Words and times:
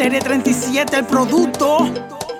G37 0.00 0.94
el 0.94 1.04
producto. 1.04 1.90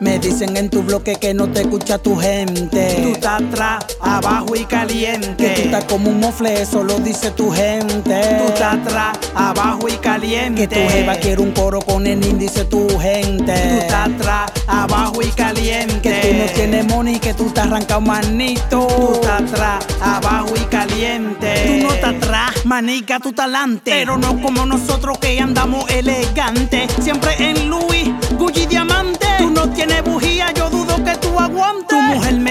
Me 0.00 0.18
dicen 0.18 0.56
en 0.56 0.70
tu 0.70 0.82
bloque 0.82 1.16
que 1.16 1.34
no 1.34 1.50
te 1.50 1.60
escucha 1.60 1.98
tu 1.98 2.16
gente. 2.16 2.96
Tú 3.02 3.08
estás 3.10 3.42
atrás, 3.42 3.84
abajo 4.00 4.56
y 4.56 4.64
caliente. 4.64 5.36
Que 5.36 5.50
tú 5.50 5.60
estás 5.60 5.84
como 5.84 6.08
un 6.08 6.20
mofle, 6.20 6.62
eso 6.62 6.82
lo 6.82 6.98
dice 7.00 7.30
tu 7.32 7.50
gente. 7.50 8.38
Tú 8.38 8.50
estás 8.50 8.76
atrás, 8.76 9.18
abajo 9.34 9.88
y 9.88 9.98
caliente. 9.98 10.66
Que 10.66 10.74
tu 10.74 10.88
jeva 10.90 11.16
quiere 11.16 11.42
un 11.42 11.50
coro 11.50 11.80
con 11.80 12.06
el 12.06 12.24
índice 12.24 12.64
tu 12.64 12.88
gente. 12.98 13.52
Tú 13.52 13.76
estás 13.76 14.08
atrás, 14.08 14.50
abajo 14.66 15.20
y 15.20 15.28
caliente. 15.32 16.00
Que 16.00 16.28
tú 16.28 16.34
no 16.34 16.44
tienes 16.54 16.86
money, 16.86 17.18
que 17.18 17.34
tú 17.34 17.50
te 17.50 17.60
arrancado 17.60 18.00
manito. 18.00 18.86
Tú 18.86 19.12
estás 19.16 19.42
atrás, 19.42 19.84
abajo 20.00 20.54
y 20.56 20.64
caliente. 20.64 21.64
Tú 21.66 21.86
no 21.86 21.92
estás 21.92 22.14
atrás, 22.14 22.64
manica, 22.64 23.20
tu 23.20 23.34
talante. 23.34 23.90
Pero 23.90 24.16
no 24.16 24.40
como 24.40 24.64
nosotros 24.64 25.18
que 25.18 25.38
andamos 25.38 25.89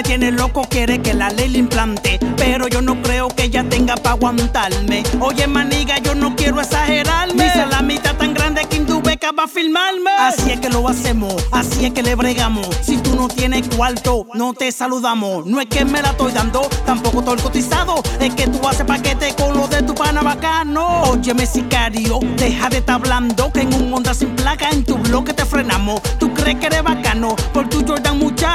tiene 0.04 0.32
loco, 0.32 0.62
quiere 0.70 1.02
que 1.02 1.14
la 1.14 1.30
ley 1.30 1.50
le 1.50 1.60
implante. 1.60 2.20
Pero 2.38 2.68
yo 2.68 2.82
no 2.82 3.02
creo 3.02 3.28
que 3.28 3.44
ella 3.44 3.64
tenga 3.68 3.96
para 3.96 4.16
aguantarme. 4.16 5.04
Oye, 5.20 5.48
maniga, 5.48 5.98
yo 6.00 6.16
no 6.16 6.36
quiero 6.36 6.62
exagerarme. 6.62 7.44
Mi 7.44 7.50
salamita 7.50 8.18
tan 8.18 8.34
grande 8.34 8.66
que 8.70 8.78
Indubeca 8.78 9.32
va 9.32 9.44
a 9.44 9.48
filmarme. 9.48 10.12
Así 10.20 10.52
es 10.52 10.60
que 10.60 10.70
lo 10.70 10.88
hacemos, 10.88 11.36
así 11.52 11.86
es 11.86 11.92
que 11.92 12.04
le 12.04 12.16
bregamos. 12.16 12.68
Si 12.82 12.98
tú 12.98 13.16
no 13.16 13.28
tienes 13.28 13.68
cuarto, 13.76 14.26
no 14.34 14.54
te 14.54 14.72
saludamos. 14.72 15.46
No 15.46 15.60
es 15.60 15.68
que 15.68 15.86
me 15.86 16.02
la 16.02 16.10
estoy 16.10 16.32
dando, 16.32 16.62
tampoco 16.86 17.20
estoy 17.20 17.38
cotizado. 17.38 18.02
Es 18.20 18.34
que 18.36 18.48
tú 18.48 18.68
haces 18.68 18.86
paquete 18.86 19.34
con 19.36 19.56
lo 19.56 19.68
de 19.68 19.82
tu 19.84 19.94
pana 19.94 20.22
bacano. 20.22 21.04
Óyeme, 21.04 21.46
sicario, 21.46 22.20
deja 22.38 22.70
de 22.70 22.78
estar 22.78 22.96
hablando. 22.96 23.52
Que 23.52 23.62
en 23.62 23.74
un 23.74 23.94
Honda 23.94 24.14
sin 24.14 24.36
placa 24.36 24.70
en 24.70 24.84
tu 24.84 24.98
bloque 24.98 25.34
te 25.34 25.46
frenamos. 25.46 26.02
Tú 26.20 26.34
crees 26.34 26.58
que 26.60 26.68
eres 26.68 26.84
bacano 26.84 27.36
por 27.54 27.68
tu 27.68 27.86
Jordan, 27.86 28.18
muchacho. 28.20 28.49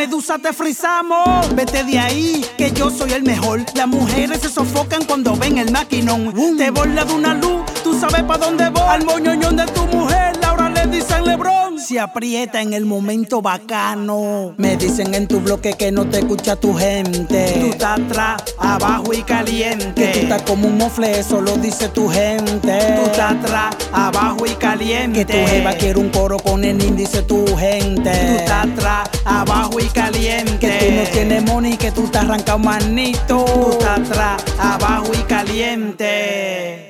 Medusa 0.00 0.38
te 0.38 0.54
frizamos. 0.54 1.54
Vete 1.54 1.84
de 1.84 1.98
ahí, 1.98 2.42
que 2.56 2.72
yo 2.72 2.90
soy 2.90 3.12
el 3.12 3.22
mejor. 3.22 3.62
Las 3.74 3.86
mujeres 3.86 4.40
se 4.40 4.48
sofocan 4.48 5.04
cuando 5.04 5.36
ven 5.36 5.58
el 5.58 5.70
maquinón. 5.70 6.32
Te 6.56 6.70
borla 6.70 7.04
de 7.04 7.12
una 7.12 7.34
luz, 7.34 7.66
tú 7.84 7.92
sabes 8.00 8.22
pa' 8.22 8.38
dónde 8.38 8.70
voy. 8.70 8.82
Al 8.88 9.04
moñoñón 9.04 9.56
de 9.56 9.66
tu 9.66 9.84
mujer, 9.88 10.38
Laura 10.40 10.70
le 10.70 10.86
dicen 10.86 11.26
Lebron. 11.26 11.78
Se 11.78 12.00
aprieta 12.00 12.62
en 12.62 12.72
el 12.72 12.86
momento 12.86 13.42
bacano. 13.42 14.54
Me 14.56 14.78
dicen 14.78 15.12
en 15.12 15.28
tu 15.28 15.40
bloque 15.40 15.74
que 15.74 15.92
no 15.92 16.06
te 16.06 16.20
escucha 16.20 16.56
tu 16.56 16.74
gente. 16.74 17.58
Tú 17.60 17.66
estás 17.66 18.00
atrás, 18.00 18.42
abajo 18.58 19.12
y 19.12 19.22
caliente. 19.22 19.92
Que 19.94 20.12
tú 20.12 20.18
estás 20.20 20.42
como 20.42 20.68
un 20.68 20.78
mofle, 20.78 21.18
eso 21.18 21.42
lo 21.42 21.56
dice 21.56 21.88
tu 21.90 22.08
gente. 22.08 22.96
Tú 22.96 23.10
estás 23.10 23.32
atrás, 23.32 23.76
abajo 23.92 24.46
y 24.46 24.54
caliente. 24.54 25.26
Que 25.26 25.44
tu 25.44 25.50
jeva 25.50 25.72
quiere 25.74 25.98
un 26.00 26.08
coro 26.08 26.38
con 26.38 26.64
el 26.64 26.82
índice 26.82 27.20
tu 27.22 27.44
gente. 27.56 28.10
Tú 28.10 28.39
Arranca 32.20 32.56
un 32.56 32.62
manito, 32.66 33.78
atrás, 33.88 34.44
abajo 34.58 35.10
y 35.14 35.22
caliente. 35.22 36.89